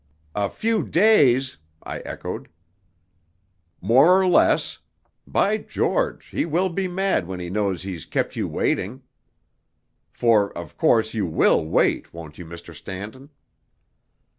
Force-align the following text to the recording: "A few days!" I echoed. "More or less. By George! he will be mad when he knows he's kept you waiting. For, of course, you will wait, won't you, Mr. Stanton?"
"A 0.33 0.49
few 0.49 0.81
days!" 0.83 1.59
I 1.83 1.99
echoed. 1.99 2.49
"More 3.81 4.19
or 4.19 4.25
less. 4.25 4.79
By 5.27 5.57
George! 5.57 6.25
he 6.29 6.43
will 6.43 6.69
be 6.69 6.87
mad 6.87 7.27
when 7.27 7.39
he 7.39 7.51
knows 7.51 7.83
he's 7.83 8.07
kept 8.07 8.35
you 8.35 8.47
waiting. 8.47 9.03
For, 10.11 10.51
of 10.57 10.75
course, 10.75 11.13
you 11.13 11.27
will 11.27 11.63
wait, 11.67 12.11
won't 12.15 12.39
you, 12.39 12.45
Mr. 12.47 12.73
Stanton?" 12.73 13.29